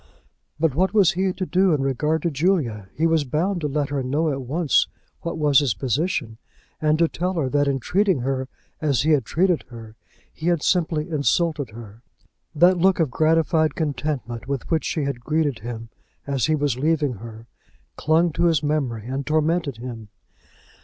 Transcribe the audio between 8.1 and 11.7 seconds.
her as he had treated her, he had simply insulted